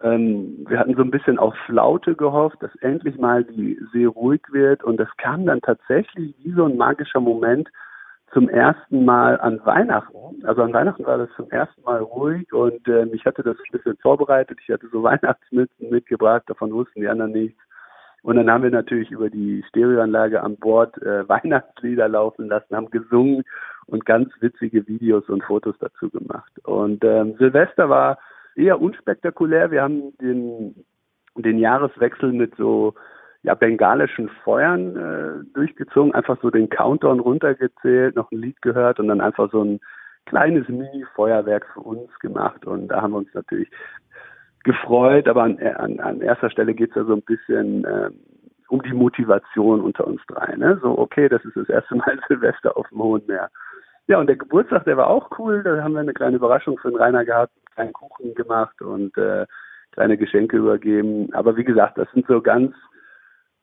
Ähm, 0.00 0.64
wir 0.66 0.78
hatten 0.78 0.96
so 0.96 1.02
ein 1.02 1.10
bisschen 1.10 1.38
auf 1.38 1.54
Flaute 1.66 2.16
gehofft, 2.16 2.62
dass 2.62 2.74
endlich 2.76 3.18
mal 3.18 3.44
die 3.44 3.78
See 3.92 4.06
ruhig 4.06 4.40
wird. 4.52 4.84
Und 4.84 4.96
das 4.96 5.14
kam 5.18 5.44
dann 5.44 5.60
tatsächlich 5.60 6.34
wie 6.42 6.52
so 6.52 6.64
ein 6.64 6.78
magischer 6.78 7.20
Moment 7.20 7.68
zum 8.32 8.48
ersten 8.48 9.04
Mal 9.04 9.38
an 9.38 9.60
Weihnachten. 9.66 10.46
Also 10.46 10.62
an 10.62 10.72
Weihnachten 10.72 11.04
war 11.04 11.18
das 11.18 11.28
zum 11.36 11.50
ersten 11.50 11.82
Mal 11.82 12.00
ruhig 12.00 12.50
und 12.54 12.88
äh, 12.88 13.04
ich 13.12 13.26
hatte 13.26 13.42
das 13.42 13.58
ein 13.58 13.72
bisschen 13.72 13.98
vorbereitet. 13.98 14.58
Ich 14.62 14.72
hatte 14.72 14.88
so 14.90 15.02
Weihnachtsmützen 15.02 15.90
mitgebracht, 15.90 16.44
davon 16.46 16.72
wussten 16.72 17.02
die 17.02 17.08
anderen 17.08 17.32
nichts. 17.32 17.60
Und 18.22 18.36
dann 18.36 18.50
haben 18.50 18.62
wir 18.62 18.70
natürlich 18.70 19.10
über 19.10 19.30
die 19.30 19.64
Stereoanlage 19.68 20.42
an 20.42 20.56
Bord 20.56 20.96
äh, 21.02 21.28
Weihnachtslieder 21.28 22.08
laufen 22.08 22.48
lassen, 22.48 22.76
haben 22.76 22.90
gesungen 22.90 23.42
und 23.86 24.04
ganz 24.04 24.30
witzige 24.40 24.86
Videos 24.86 25.28
und 25.28 25.42
Fotos 25.42 25.76
dazu 25.80 26.08
gemacht. 26.08 26.52
Und 26.64 27.04
ähm, 27.04 27.34
Silvester 27.38 27.88
war 27.88 28.18
eher 28.54 28.80
unspektakulär. 28.80 29.70
Wir 29.70 29.82
haben 29.82 30.16
den, 30.18 30.84
den 31.36 31.58
Jahreswechsel 31.58 32.32
mit 32.32 32.54
so 32.56 32.94
ja, 33.42 33.54
bengalischen 33.54 34.28
Feuern 34.44 34.96
äh, 34.96 35.44
durchgezogen, 35.54 36.14
einfach 36.14 36.38
so 36.40 36.50
den 36.50 36.68
Countdown 36.68 37.18
runtergezählt, 37.18 38.14
noch 38.14 38.30
ein 38.30 38.38
Lied 38.38 38.62
gehört 38.62 39.00
und 39.00 39.08
dann 39.08 39.20
einfach 39.20 39.50
so 39.50 39.64
ein 39.64 39.80
kleines 40.26 40.68
Mini-Feuerwerk 40.68 41.66
für 41.74 41.80
uns 41.80 42.16
gemacht. 42.20 42.64
Und 42.66 42.88
da 42.88 43.02
haben 43.02 43.12
wir 43.12 43.18
uns 43.18 43.34
natürlich 43.34 43.68
gefreut, 44.64 45.28
aber 45.28 45.42
an, 45.42 45.58
an, 45.58 46.00
an 46.00 46.20
erster 46.20 46.50
Stelle 46.50 46.74
geht 46.74 46.90
es 46.90 46.96
ja 46.96 47.04
so 47.04 47.14
ein 47.14 47.22
bisschen 47.22 47.84
äh, 47.84 48.10
um 48.68 48.82
die 48.82 48.94
Motivation 48.94 49.80
unter 49.80 50.06
uns 50.06 50.20
drei. 50.28 50.56
Ne? 50.56 50.78
So, 50.82 50.98
okay, 50.98 51.28
das 51.28 51.44
ist 51.44 51.56
das 51.56 51.68
erste 51.68 51.94
Mal 51.96 52.18
Silvester 52.28 52.76
auf 52.76 52.88
dem 52.88 53.02
Hohen 53.02 53.22
Meer. 53.26 53.50
Ja, 54.08 54.18
und 54.18 54.26
der 54.26 54.36
Geburtstag, 54.36 54.84
der 54.84 54.96
war 54.96 55.08
auch 55.08 55.30
cool. 55.38 55.62
Da 55.62 55.82
haben 55.82 55.92
wir 55.92 56.00
eine 56.00 56.14
kleine 56.14 56.36
Überraschung 56.36 56.78
für 56.78 56.90
den 56.90 56.98
Rainer 56.98 57.24
gehabt, 57.24 57.52
einen 57.56 57.74
kleinen 57.74 57.92
Kuchen 57.92 58.34
gemacht 58.34 58.80
und 58.82 59.16
äh, 59.16 59.46
kleine 59.92 60.16
Geschenke 60.16 60.56
übergeben. 60.56 61.32
Aber 61.34 61.56
wie 61.56 61.64
gesagt, 61.64 61.98
das 61.98 62.10
sind 62.12 62.26
so 62.26 62.40
ganz 62.40 62.74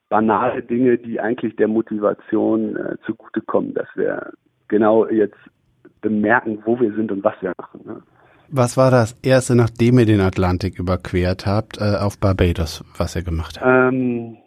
banale 0.09 0.63
Dinge, 0.63 0.97
die 0.97 1.19
eigentlich 1.19 1.55
der 1.55 1.67
Motivation 1.67 2.75
äh, 2.75 2.97
zugutekommen, 3.05 3.73
dass 3.73 3.87
wir 3.95 4.31
genau 4.67 5.07
jetzt 5.07 5.37
bemerken, 6.01 6.61
wo 6.65 6.79
wir 6.79 6.93
sind 6.93 7.11
und 7.11 7.23
was 7.23 7.35
wir 7.41 7.53
machen. 7.57 7.81
Ne? 7.85 8.01
Was 8.51 8.77
war 8.77 8.89
das 8.89 9.17
erste, 9.23 9.55
nachdem 9.55 9.99
ihr 9.99 10.05
den 10.05 10.21
Atlantik 10.21 10.79
überquert 10.79 11.45
habt, 11.45 11.79
äh, 11.79 11.97
auf 11.99 12.19
Barbados, 12.19 12.83
was 12.97 13.15
ihr 13.15 13.23
gemacht 13.23 13.59
habt? 13.61 13.93
Ähm, 13.93 14.37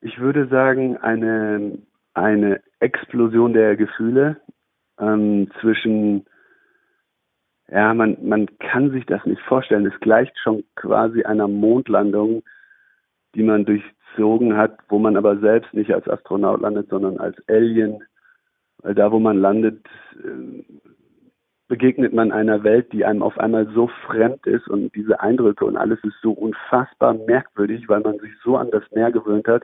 ich 0.00 0.18
würde 0.18 0.48
sagen, 0.48 0.96
eine, 0.96 1.78
eine 2.14 2.60
Explosion 2.80 3.52
der 3.52 3.76
Gefühle 3.76 4.40
ähm, 4.98 5.50
zwischen, 5.60 6.24
ja, 7.68 7.92
man, 7.92 8.16
man 8.22 8.46
kann 8.58 8.90
sich 8.92 9.04
das 9.06 9.24
nicht 9.26 9.42
vorstellen. 9.42 9.86
Es 9.86 10.00
gleicht 10.00 10.38
schon 10.38 10.64
quasi 10.76 11.22
einer 11.24 11.48
Mondlandung, 11.48 12.42
die 13.34 13.42
man 13.42 13.66
durchzogen 13.66 14.56
hat, 14.56 14.78
wo 14.88 14.98
man 14.98 15.16
aber 15.16 15.38
selbst 15.38 15.72
nicht 15.74 15.92
als 15.92 16.08
Astronaut 16.08 16.60
landet, 16.60 16.88
sondern 16.88 17.18
als 17.18 17.36
Alien. 17.48 18.02
Weil 18.78 18.94
da, 18.94 19.12
wo 19.12 19.18
man 19.18 19.38
landet, 19.38 19.86
äh, 20.16 20.64
begegnet 21.70 22.12
man 22.12 22.32
einer 22.32 22.64
Welt, 22.64 22.92
die 22.92 23.04
einem 23.04 23.22
auf 23.22 23.38
einmal 23.38 23.68
so 23.72 23.88
fremd 24.04 24.44
ist 24.44 24.66
und 24.68 24.92
diese 24.96 25.20
Eindrücke 25.20 25.64
und 25.64 25.76
alles 25.76 26.00
ist 26.02 26.20
so 26.20 26.32
unfassbar 26.32 27.14
merkwürdig, 27.14 27.88
weil 27.88 28.00
man 28.00 28.18
sich 28.18 28.32
so 28.42 28.56
an 28.56 28.72
das 28.72 28.82
Meer 28.90 29.12
gewöhnt 29.12 29.46
hat. 29.46 29.62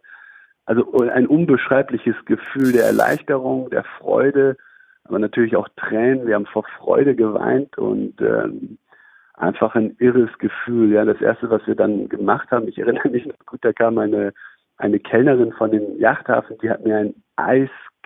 Also 0.66 0.92
ein 1.00 1.26
unbeschreibliches 1.26 2.14
Gefühl 2.24 2.70
der 2.70 2.84
Erleichterung, 2.84 3.70
der 3.70 3.82
Freude, 3.98 4.56
aber 5.02 5.18
natürlich 5.18 5.56
auch 5.56 5.68
Tränen. 5.76 6.28
Wir 6.28 6.36
haben 6.36 6.46
vor 6.46 6.64
Freude 6.78 7.16
geweint 7.16 7.76
und 7.76 8.14
ähm, 8.20 8.78
einfach 9.34 9.74
ein 9.74 9.96
irres 9.98 10.30
Gefühl. 10.38 10.92
Ja, 10.92 11.04
das 11.04 11.20
erste, 11.20 11.50
was 11.50 11.66
wir 11.66 11.74
dann 11.74 12.08
gemacht 12.08 12.52
haben, 12.52 12.68
ich 12.68 12.78
erinnere 12.78 13.08
mich 13.08 13.26
noch 13.26 13.38
gut, 13.46 13.58
da 13.62 13.72
kam 13.72 13.98
eine 13.98 14.32
eine 14.78 15.00
Kellnerin 15.00 15.52
von 15.52 15.70
dem 15.70 15.98
Yachthafen, 15.98 16.58
die 16.62 16.70
hat 16.70 16.84
mir 16.84 16.98
ein 16.98 17.14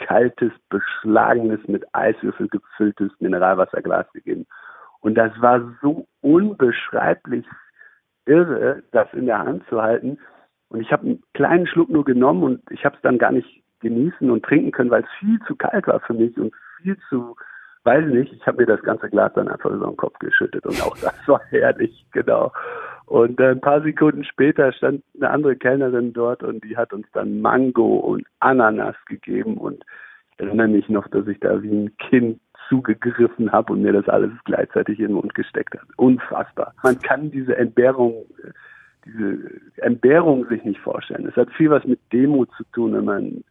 eiskaltes, 0.00 0.52
beschlagenes, 0.68 1.60
mit 1.68 1.84
Eiswürfel 1.94 2.48
gefülltes 2.48 3.10
Mineralwasserglas 3.20 4.12
gegeben. 4.12 4.46
Und 5.00 5.14
das 5.14 5.32
war 5.40 5.62
so 5.82 6.06
unbeschreiblich 6.20 7.46
irre, 8.26 8.82
das 8.92 9.08
in 9.12 9.26
der 9.26 9.38
Hand 9.38 9.64
zu 9.68 9.82
halten. 9.82 10.18
Und 10.68 10.80
ich 10.80 10.92
habe 10.92 11.06
einen 11.06 11.22
kleinen 11.34 11.66
Schluck 11.66 11.88
nur 11.88 12.04
genommen 12.04 12.42
und 12.42 12.62
ich 12.70 12.84
habe 12.84 12.96
es 12.96 13.02
dann 13.02 13.18
gar 13.18 13.32
nicht 13.32 13.62
genießen 13.80 14.30
und 14.30 14.44
trinken 14.44 14.72
können, 14.72 14.90
weil 14.90 15.02
es 15.02 15.10
viel 15.18 15.40
zu 15.46 15.56
kalt 15.56 15.86
war 15.86 16.00
für 16.00 16.12
mich 16.12 16.36
und 16.36 16.54
viel 16.76 16.96
zu, 17.08 17.34
weiß 17.84 18.04
nicht, 18.06 18.32
ich 18.32 18.46
habe 18.46 18.58
mir 18.58 18.66
das 18.66 18.82
ganze 18.82 19.08
Glas 19.08 19.32
dann 19.34 19.48
einfach 19.48 19.70
über 19.70 19.86
den 19.86 19.96
Kopf 19.96 20.18
geschüttet 20.18 20.64
und 20.66 20.80
auch 20.82 20.96
das 20.98 21.16
war 21.26 21.40
herrlich, 21.48 22.06
genau. 22.12 22.52
Und 23.10 23.40
äh, 23.40 23.50
ein 23.50 23.60
paar 23.60 23.82
Sekunden 23.82 24.22
später 24.22 24.72
stand 24.72 25.02
eine 25.16 25.30
andere 25.30 25.56
Kellnerin 25.56 26.12
dort 26.12 26.44
und 26.44 26.62
die 26.62 26.76
hat 26.76 26.92
uns 26.92 27.08
dann 27.12 27.40
Mango 27.40 27.96
und 27.96 28.24
Ananas 28.38 28.94
gegeben. 29.06 29.56
Und 29.56 29.84
ich 30.34 30.46
erinnere 30.46 30.68
mich 30.68 30.88
noch, 30.88 31.08
dass 31.08 31.26
ich 31.26 31.40
da 31.40 31.60
wie 31.60 31.72
ein 31.72 31.96
Kind 31.96 32.40
zugegriffen 32.68 33.50
habe 33.50 33.72
und 33.72 33.82
mir 33.82 33.92
das 33.92 34.08
alles 34.08 34.30
gleichzeitig 34.44 35.00
in 35.00 35.08
den 35.08 35.14
Mund 35.14 35.34
gesteckt 35.34 35.74
hat. 35.74 35.88
Unfassbar. 35.96 36.72
Man 36.84 37.00
kann 37.00 37.32
diese 37.32 37.56
Entbehrung, 37.56 38.14
diese 39.04 39.38
Entbehrung 39.78 40.46
sich 40.46 40.62
nicht 40.62 40.78
vorstellen. 40.78 41.26
Es 41.26 41.34
hat 41.34 41.50
viel 41.50 41.70
was 41.70 41.84
mit 41.86 41.98
Demut 42.12 42.48
zu 42.56 42.62
tun, 42.72 42.92
wenn 42.92 43.06
man 43.06 43.44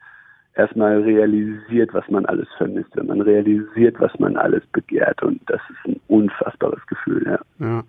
erstmal 0.56 1.01
realisiert, 1.01 1.94
was 1.94 2.08
man 2.08 2.25
alles 2.28 2.48
vermisst, 2.58 2.96
wenn 2.96 3.08
man 3.08 3.20
realisiert, 3.20 4.00
was 4.00 4.18
man 4.20 4.38
alles 4.38 4.66
begehrt. 4.68 5.22
Und 5.22 5.42
das 5.48 5.60
ist 5.70 5.86
ein 5.86 6.00
unfassbares 6.08 6.88
Gefühl, 6.88 7.25
ja. 7.25 7.39
ja. 7.60 7.84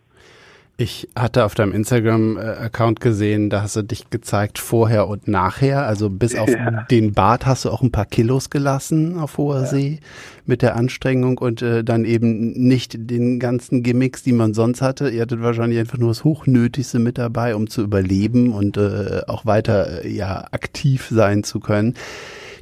Ich 0.81 1.09
hatte 1.15 1.45
auf 1.45 1.55
deinem 1.55 1.73
Instagram-Account 1.73 3.03
gesehen, 3.03 3.51
da 3.51 3.61
hast 3.61 3.77
du 3.77 3.83
dich 3.83 4.09
gezeigt 4.09 4.59
vorher 4.59 5.09
und 5.09 5.29
nachher. 5.29 5.85
Also 5.85 6.09
bis 6.09 6.35
auf 6.35 6.49
ja. 6.49 6.87
den 6.91 7.13
Bart 7.13 7.45
hast 7.45 7.67
du 7.67 7.71
auch 7.71 7.83
ein 7.83 7.93
paar 7.93 8.07
Kilos 8.07 8.49
gelassen 8.49 9.19
auf 9.19 9.37
hoher 9.37 9.61
ja. 9.61 9.67
See 9.67 9.99
mit 10.47 10.63
der 10.63 10.77
Anstrengung 10.77 11.37
und 11.37 11.61
äh, 11.61 11.85
dann 11.85 12.07
eben 12.07 12.53
nicht 12.53 12.95
den 12.97 13.39
ganzen 13.39 13.83
Gimmicks, 13.83 14.23
die 14.23 14.33
man 14.33 14.55
sonst 14.55 14.81
hatte. 14.81 15.11
Ihr 15.11 15.21
hattet 15.21 15.43
wahrscheinlich 15.43 15.79
einfach 15.79 15.99
nur 15.99 16.09
das 16.09 16.25
Hochnötigste 16.25 16.99
mit 16.99 17.19
dabei, 17.19 17.55
um 17.55 17.69
zu 17.69 17.83
überleben 17.83 18.55
und 18.55 18.79
äh, 18.79 19.21
auch 19.27 19.45
weiter 19.45 20.07
äh, 20.07 20.09
ja 20.09 20.47
aktiv 20.51 21.09
sein 21.11 21.45
zu 21.45 21.61
können 21.61 21.95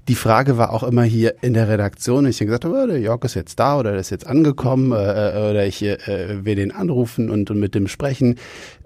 die 0.06 0.14
Frage 0.14 0.58
war 0.58 0.72
auch 0.72 0.82
immer 0.82 1.02
hier 1.02 1.34
in 1.42 1.54
der 1.54 1.68
Redaktion, 1.68 2.26
ich 2.26 2.38
gesagt 2.38 2.64
habe, 2.64 2.82
oh, 2.82 2.86
der 2.86 3.00
Jörg 3.00 3.24
ist 3.24 3.34
jetzt 3.34 3.58
da 3.58 3.78
oder 3.78 3.90
der 3.90 4.00
ist 4.00 4.10
jetzt 4.10 4.26
angekommen 4.26 4.92
äh, 4.92 4.96
äh 4.96 5.50
oder 5.50 5.66
ich 5.66 5.82
äh, 5.82 6.44
will 6.44 6.54
den 6.54 6.72
anrufen 6.72 7.30
und, 7.30 7.50
und 7.50 7.58
mit 7.58 7.74
dem 7.74 7.88
sprechen, 7.88 8.36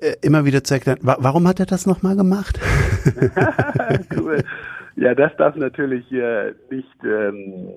äh, 0.00 0.14
immer 0.23 0.45
wieder 0.45 0.64
zu 0.64 0.75
erklären, 0.75 0.99
wa 1.02 1.16
warum 1.21 1.47
hat 1.47 1.61
er 1.61 1.66
das 1.66 1.87
nochmal 1.87 2.16
gemacht? 2.16 2.59
cool. 4.16 4.42
Ja, 4.97 5.14
das 5.14 5.35
darf 5.37 5.57
natürlich 5.57 6.11
äh, 6.12 6.52
nicht, 6.71 7.04
ähm, 7.04 7.71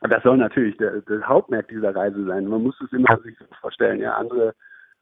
das 0.00 0.22
soll 0.22 0.36
natürlich 0.36 0.76
der, 0.76 1.00
der 1.02 1.26
Hauptmerk 1.26 1.68
dieser 1.68 1.94
Reise 1.94 2.24
sein. 2.26 2.46
Man 2.46 2.62
muss 2.62 2.80
es 2.80 2.92
immer 2.92 3.18
sich 3.22 3.36
vorstellen, 3.60 4.00
ja, 4.00 4.14
andere 4.14 4.54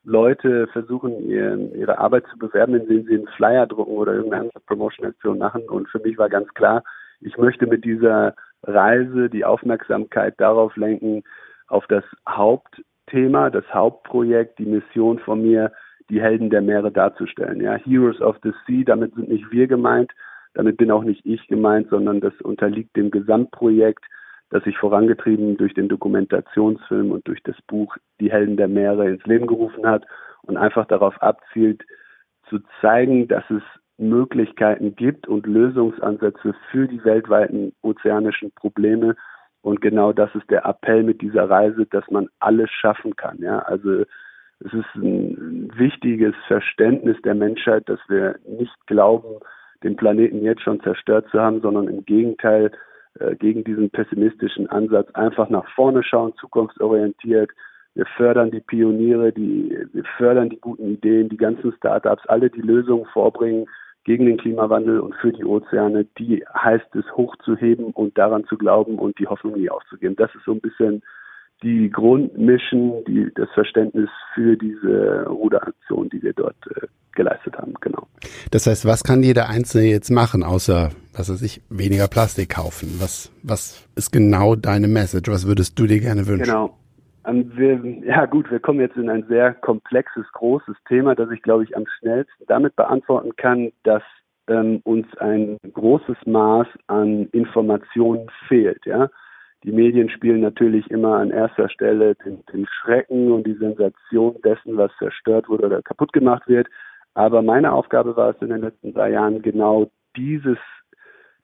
Leute 0.05 0.67
versuchen, 0.69 1.29
ihr, 1.29 1.75
ihre 1.75 1.99
Arbeit 1.99 2.25
zu 2.31 2.38
bewerben, 2.38 2.75
indem 2.75 3.05
sie 3.07 3.14
einen 3.14 3.29
Flyer 3.37 3.67
drucken 3.67 3.93
oder 3.93 4.14
irgendeine 4.14 4.45
andere 4.45 4.61
Promotion-Aktion 4.61 5.38
machen. 5.38 5.62
Und 5.62 5.88
für 5.88 6.00
mich 6.00 6.17
war 6.19 6.29
ganz 6.29 6.49
klar, 6.55 6.83
ich 7.21 7.37
möchte 7.37 7.67
mit 7.67 7.85
dieser 7.85 8.35
Reise 8.62 9.31
die 9.31 9.45
Aufmerksamkeit 9.45 10.35
darauf 10.39 10.77
lenken, 10.77 11.23
auf 11.69 11.87
das 11.87 12.05
Hauptthema, 12.29 13.50
das 13.50 13.65
Hauptprojekt, 13.73 14.59
die 14.59 14.67
Mission 14.67 15.19
von 15.19 15.43
mir, 15.43 15.73
die 16.11 16.21
Helden 16.21 16.50
der 16.50 16.61
Meere 16.61 16.91
darzustellen. 16.91 17.61
Ja, 17.61 17.75
Heroes 17.75 18.21
of 18.21 18.37
the 18.43 18.53
Sea, 18.67 18.83
damit 18.85 19.15
sind 19.15 19.29
nicht 19.29 19.50
wir 19.50 19.67
gemeint, 19.67 20.12
damit 20.55 20.77
bin 20.77 20.91
auch 20.91 21.05
nicht 21.05 21.25
ich 21.25 21.47
gemeint, 21.47 21.89
sondern 21.91 22.21
das 22.21 22.35
unterliegt 22.43 22.97
dem 22.97 23.11
Gesamtprojekt, 23.11 24.05
das 24.50 24.65
sich 24.65 24.77
vorangetrieben 24.77 25.57
durch 25.57 25.75
den 25.75 25.89
Dokumentationsfilm 25.89 27.12
und 27.12 27.27
durch 27.29 27.41
das 27.45 27.57
Buch 27.69 27.97
Die 28.21 28.33
Helden 28.33 28.57
der 28.57 28.67
Meere 28.67 29.09
ins 29.09 29.25
Leben 29.25 29.47
gerufen 29.47 29.87
hat 29.87 30.05
und 30.43 30.57
einfach 30.57 30.87
darauf 30.87 31.21
abzielt, 31.23 31.85
zu 32.49 32.59
zeigen, 32.81 33.29
dass 33.29 33.45
es 33.49 33.62
Möglichkeiten 34.00 34.97
gibt 34.97 35.28
und 35.28 35.47
Lösungsansätze 35.47 36.54
für 36.71 36.88
die 36.88 37.04
weltweiten 37.04 37.73
ozeanischen 37.83 38.50
Probleme. 38.52 39.14
Und 39.62 39.80
genau 39.80 40.12
das 40.12 40.35
ist 40.35 40.50
der 40.50 40.64
Appell 40.64 41.02
mit 41.02 41.21
dieser 41.21 41.49
Reise, 41.49 41.87
dass 41.87 42.11
man 42.11 42.28
alles 42.40 42.71
schaffen 42.71 43.14
kann. 43.16 43.38
Ja, 43.38 43.61
also 43.61 44.04
es 44.61 44.73
ist 44.73 44.95
ein 44.95 45.71
wichtiges 45.75 46.35
Verständnis 46.47 47.16
der 47.23 47.35
Menschheit, 47.35 47.88
dass 47.88 48.00
wir 48.09 48.38
nicht 48.47 48.75
glauben, 48.87 49.40
den 49.83 49.97
Planeten 49.97 50.42
jetzt 50.42 50.62
schon 50.62 50.80
zerstört 50.80 51.26
zu 51.30 51.40
haben, 51.40 51.61
sondern 51.61 51.88
im 51.88 52.04
Gegenteil 52.04 52.71
äh, 53.19 53.35
gegen 53.37 53.64
diesen 53.64 53.90
pessimistischen 53.90 54.69
Ansatz 54.69 55.11
einfach 55.12 55.49
nach 55.49 55.69
vorne 55.75 56.02
schauen, 56.02 56.35
zukunftsorientiert. 56.37 57.50
Wir 57.95 58.07
fördern 58.16 58.50
die 58.50 58.61
Pioniere, 58.61 59.33
die, 59.33 59.76
wir 59.92 60.04
fördern 60.16 60.50
die 60.50 60.61
guten 60.61 60.92
Ideen, 60.92 61.28
die 61.28 61.37
ganzen 61.37 61.73
Startups, 61.73 62.26
alle 62.26 62.50
die 62.50 62.61
Lösungen 62.61 63.07
vorbringen, 63.07 63.66
gegen 64.04 64.26
den 64.26 64.38
Klimawandel 64.38 65.00
und 65.00 65.14
für 65.16 65.33
die 65.33 65.45
Ozeane, 65.45 66.07
die 66.19 66.45
heißt 66.54 66.95
es 66.95 67.04
hochzuheben 67.16 67.87
und 67.87 68.16
daran 68.16 68.45
zu 68.47 68.57
glauben 68.57 68.99
und 68.99 69.19
die 69.19 69.26
Hoffnung 69.26 69.54
nie 69.54 69.71
aufzugeben. 69.71 70.16
Das 70.16 70.35
ist 70.35 70.45
so 70.45 70.52
ein 70.52 70.61
bisschen 70.61 71.02
die 71.62 71.90
Grundmission, 71.90 73.04
die, 73.07 73.30
das 73.35 73.49
Verständnis 73.52 74.09
für 74.35 74.57
diese 74.57 75.26
Ruderaktion, 75.28 76.09
die 76.09 76.23
wir 76.23 76.33
dort 76.33 76.57
äh, 76.75 76.87
geleistet 77.12 77.59
haben, 77.59 77.75
genau. 77.80 78.07
Das 78.50 78.66
heißt, 78.66 78.87
was 78.87 79.04
kann 79.04 79.23
jeder 79.23 79.49
Einzelne 79.49 79.88
jetzt 79.88 80.11
machen, 80.11 80.42
außer, 80.42 80.90
was 81.12 81.30
weiß 81.30 81.42
ich, 81.42 81.61
weniger 81.69 82.09
Plastik 82.09 82.50
kaufen? 82.50 82.97
Was, 82.99 83.30
was 83.42 83.87
ist 83.95 84.11
genau 84.11 84.57
deine 84.57 84.88
Message? 84.88 85.30
Was 85.30 85.47
würdest 85.47 85.78
du 85.78 85.87
dir 85.87 86.00
gerne 86.00 86.26
wünschen? 86.26 86.45
Genau. 86.45 86.79
Ähm, 87.27 87.53
wir, 87.55 87.81
ja 88.05 88.27
gut, 88.27 88.50
wir 88.50 88.61
kommen 88.61 88.81
jetzt 88.81 88.97
in 88.97 89.11
ein 89.11 89.25
sehr 89.29 89.55
komplexes, 89.55 90.27
großes 90.33 90.77
Thema, 90.89 91.15
das 91.15 91.31
ich, 91.31 91.43
glaube 91.43 91.65
ich, 91.65 91.77
am 91.77 91.87
schnellsten 91.99 92.45
damit 92.47 92.77
beantworten 92.77 93.37
kann, 93.37 93.73
dass 93.83 94.03
ähm, 94.49 94.81
uns 94.85 95.07
ein 95.19 95.59
großes 95.73 96.17
Maß 96.27 96.67
an 96.87 97.27
Informationen 97.33 98.29
fehlt. 98.49 98.85
Ja? 98.87 99.09
Die 99.65 99.73
Medien 99.73 100.09
spielen 100.09 100.41
natürlich 100.41 100.91
immer 100.91 101.17
an 101.17 101.31
erster 101.31 101.69
Stelle 101.69 102.15
den, 102.15 102.43
den 102.53 102.67
Schrecken 102.67 103.31
und 103.31 103.47
die 103.47 103.55
Sensation 103.55 104.37
dessen, 104.43 104.77
was 104.77 104.91
zerstört 104.99 105.49
wurde 105.49 105.67
oder 105.67 105.83
kaputt 105.83 106.12
gemacht 106.12 106.49
wird. 106.49 106.69
Aber 107.15 107.43
meine 107.43 107.73
Aufgabe 107.73 108.17
war 108.17 108.31
es 108.31 108.41
in 108.41 108.49
den 108.49 108.62
letzten 108.62 108.95
drei 108.95 109.11
Jahren 109.11 109.43
genau 109.43 109.91
dieses 110.17 110.59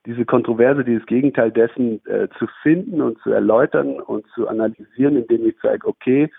diese 0.06 0.24
Kontroverse, 0.24 0.84
dieses 0.84 1.04
Gegenteil 1.06 1.50
dessen 1.50 2.00
äh, 2.06 2.28
zu 2.38 2.46
finden 2.62 3.02
und 3.02 3.18
zu 3.18 3.30
erläutern 3.30 4.00
und 4.00 4.24
zu 4.34 4.48
analysieren, 4.48 5.16
indem 5.16 5.46
ich 5.46 5.56
zeige, 5.60 5.86
okay, 5.86 6.30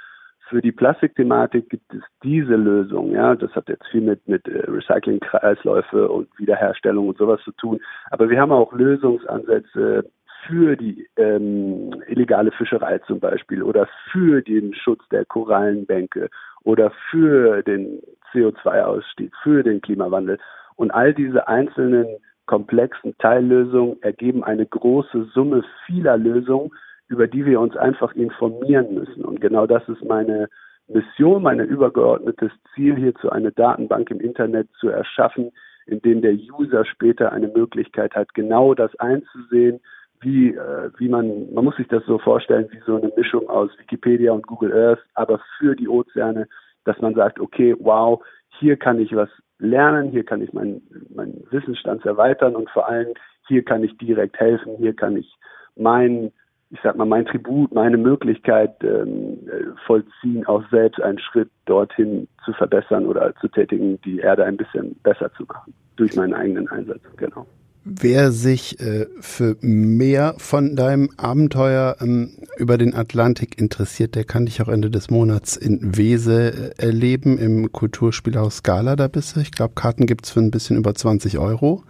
für 0.49 0.61
die 0.61 0.71
Plastikthematik 0.71 1.69
gibt 1.69 1.93
es 1.93 2.01
diese 2.23 2.55
Lösung. 2.55 3.11
Ja, 3.11 3.35
das 3.35 3.51
hat 3.53 3.67
jetzt 3.67 3.85
viel 3.87 4.01
mit 4.01 4.25
mit 4.27 4.47
äh, 4.47 4.59
Recyclingkreisläufe 4.69 6.09
und 6.09 6.29
Wiederherstellung 6.39 7.09
und 7.09 7.17
sowas 7.17 7.41
zu 7.43 7.51
tun. 7.51 7.79
Aber 8.09 8.29
wir 8.29 8.39
haben 8.39 8.51
auch 8.51 8.71
Lösungsansätze 8.71 10.09
für 10.45 10.77
die 10.77 11.07
ähm, 11.17 11.93
illegale 12.07 12.51
Fischerei 12.51 12.99
zum 12.99 13.19
Beispiel 13.19 13.61
oder 13.61 13.87
für 14.11 14.41
den 14.41 14.73
Schutz 14.73 15.01
der 15.11 15.25
Korallenbänke 15.25 16.29
oder 16.63 16.91
für 17.09 17.61
den 17.63 18.01
CO2-Ausstieg, 18.31 19.33
für 19.43 19.63
den 19.63 19.81
Klimawandel. 19.81 20.37
Und 20.75 20.91
all 20.91 21.13
diese 21.13 21.47
einzelnen 21.47 22.07
komplexen 22.47 23.15
Teillösungen 23.19 24.01
ergeben 24.01 24.43
eine 24.43 24.65
große 24.65 25.25
Summe 25.33 25.63
vieler 25.85 26.17
Lösungen, 26.17 26.71
über 27.07 27.27
die 27.27 27.45
wir 27.45 27.59
uns 27.59 27.77
einfach 27.77 28.13
informieren 28.15 28.95
müssen. 28.95 29.23
Und 29.23 29.39
genau 29.39 29.67
das 29.67 29.87
ist 29.87 30.03
meine 30.03 30.49
Mission, 30.87 31.43
mein 31.43 31.59
übergeordnetes 31.59 32.51
Ziel, 32.73 32.95
hierzu 32.95 33.29
eine 33.29 33.51
Datenbank 33.51 34.09
im 34.09 34.19
Internet 34.19 34.69
zu 34.79 34.89
erschaffen, 34.89 35.51
in 35.85 36.01
dem 36.01 36.21
der 36.21 36.33
User 36.33 36.85
später 36.85 37.31
eine 37.31 37.47
Möglichkeit 37.47 38.15
hat, 38.15 38.33
genau 38.33 38.73
das 38.73 38.95
einzusehen, 38.99 39.79
wie, 40.21 40.55
äh, 40.55 40.89
wie 40.97 41.09
man, 41.09 41.53
man 41.53 41.65
muss 41.65 41.75
sich 41.75 41.87
das 41.87 42.03
so 42.05 42.17
vorstellen, 42.17 42.67
wie 42.71 42.81
so 42.85 42.95
eine 42.95 43.11
Mischung 43.15 43.47
aus 43.49 43.69
Wikipedia 43.77 44.31
und 44.31 44.47
Google 44.47 44.73
Earth, 44.73 45.03
aber 45.13 45.39
für 45.57 45.75
die 45.75 45.87
Ozeane, 45.87 46.47
dass 46.85 46.99
man 47.01 47.13
sagt, 47.13 47.39
okay, 47.39 47.75
wow, 47.79 48.23
hier 48.59 48.77
kann 48.77 48.99
ich 48.99 49.15
was 49.15 49.29
lernen, 49.59 50.11
hier 50.11 50.23
kann 50.23 50.41
ich 50.41 50.53
meinen 50.53 50.81
mein 51.13 51.43
Wissensstand 51.49 52.05
erweitern 52.05 52.55
und 52.55 52.69
vor 52.69 52.87
allem 52.87 53.13
hier 53.47 53.63
kann 53.63 53.83
ich 53.83 53.97
direkt 53.97 54.39
helfen, 54.39 54.75
hier 54.77 54.93
kann 54.93 55.17
ich 55.17 55.37
mein, 55.75 56.31
ich 56.69 56.79
sag 56.83 56.95
mal, 56.97 57.05
mein 57.05 57.25
Tribut, 57.25 57.73
meine 57.73 57.97
Möglichkeit 57.97 58.75
ähm, 58.83 59.39
vollziehen, 59.85 60.45
auch 60.47 60.63
selbst 60.69 61.01
einen 61.01 61.19
Schritt 61.19 61.49
dorthin 61.65 62.27
zu 62.43 62.53
verbessern 62.53 63.05
oder 63.05 63.33
zu 63.35 63.47
tätigen, 63.47 64.01
die 64.01 64.19
Erde 64.19 64.45
ein 64.45 64.57
bisschen 64.57 64.95
besser 65.03 65.31
zu 65.33 65.43
machen 65.45 65.73
durch 65.95 66.15
meinen 66.15 66.33
eigenen 66.33 66.67
Einsatz, 66.67 67.01
genau. 67.15 67.45
Wer 67.89 68.31
sich 68.31 68.81
äh, 68.81 69.05
für 69.21 69.55
mehr 69.61 70.35
von 70.39 70.75
deinem 70.75 71.09
Abenteuer 71.15 71.95
ähm, 72.01 72.31
über 72.57 72.77
den 72.77 72.93
Atlantik 72.93 73.59
interessiert, 73.59 74.15
der 74.15 74.25
kann 74.25 74.45
dich 74.45 74.61
auch 74.61 74.67
Ende 74.67 74.89
des 74.89 75.09
Monats 75.09 75.55
in 75.55 75.95
Wese 75.95 76.73
äh, 76.77 76.85
erleben 76.85 77.37
im 77.37 77.71
Kulturspielhaus 77.71 78.57
Scala. 78.57 78.97
Da 78.97 79.07
bist 79.07 79.35
du. 79.35 79.39
Ich 79.39 79.51
glaube, 79.51 79.73
Karten 79.75 80.05
gibt's 80.05 80.31
für 80.31 80.41
ein 80.41 80.51
bisschen 80.51 80.75
über 80.75 80.95
20 80.95 81.37
Euro. 81.39 81.83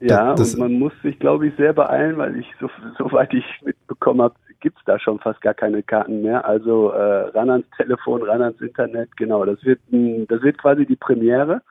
Ja, 0.00 0.34
das, 0.34 0.54
und 0.54 0.60
man 0.60 0.72
muss 0.72 0.92
sich, 1.04 1.16
glaube 1.20 1.46
ich, 1.46 1.54
sehr 1.56 1.72
beeilen, 1.72 2.18
weil 2.18 2.36
ich, 2.36 2.46
so, 2.60 2.68
soweit 2.98 3.32
ich 3.32 3.44
mitbekommen 3.64 4.22
habe, 4.22 4.34
gibt's 4.58 4.80
da 4.86 4.98
schon 4.98 5.20
fast 5.20 5.40
gar 5.40 5.54
keine 5.54 5.84
Karten 5.84 6.22
mehr. 6.22 6.44
Also 6.44 6.90
äh, 6.90 7.28
ran 7.28 7.50
ans 7.50 7.66
Telefon, 7.76 8.22
ran 8.24 8.42
ans 8.42 8.60
Internet, 8.60 9.16
genau. 9.16 9.44
Das 9.44 9.62
wird, 9.64 9.78
das 9.90 10.42
wird 10.42 10.58
quasi 10.58 10.84
die 10.84 10.96
Premiere. 10.96 11.62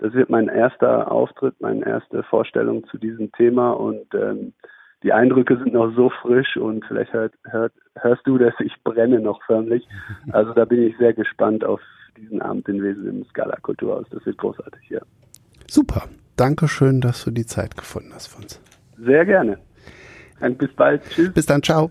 Das 0.00 0.14
wird 0.14 0.30
mein 0.30 0.48
erster 0.48 1.12
Auftritt, 1.12 1.60
meine 1.60 1.86
erste 1.86 2.22
Vorstellung 2.24 2.86
zu 2.88 2.98
diesem 2.98 3.30
Thema 3.32 3.72
und 3.72 4.06
ähm, 4.14 4.54
die 5.02 5.12
Eindrücke 5.12 5.56
sind 5.56 5.72
noch 5.72 5.94
so 5.94 6.10
frisch 6.22 6.56
und 6.56 6.84
vielleicht 6.86 7.12
hört, 7.12 7.34
hört, 7.44 7.72
hörst 7.98 8.26
du, 8.26 8.38
dass 8.38 8.54
ich 8.60 8.72
brenne 8.82 9.20
noch 9.20 9.42
förmlich. 9.44 9.86
Also 10.32 10.52
da 10.52 10.64
bin 10.64 10.82
ich 10.82 10.96
sehr 10.98 11.12
gespannt 11.12 11.64
auf 11.64 11.80
diesen 12.16 12.40
Abend 12.42 12.68
in 12.68 12.82
Wesen 12.82 13.08
im 13.08 13.24
Scala 13.26 13.56
Kulturhaus. 13.62 14.06
Das 14.10 14.24
wird 14.26 14.38
großartig, 14.38 14.88
ja. 14.90 15.00
Super. 15.68 16.04
Dankeschön, 16.36 17.00
dass 17.00 17.24
du 17.24 17.30
die 17.30 17.46
Zeit 17.46 17.76
gefunden 17.76 18.12
hast 18.14 18.28
für 18.28 18.42
uns. 18.42 18.60
Sehr 18.98 19.24
gerne. 19.24 19.58
Und 20.40 20.58
bis 20.58 20.72
bald. 20.72 21.02
Tschüss. 21.10 21.32
Bis 21.32 21.46
dann. 21.46 21.62
Ciao. 21.62 21.90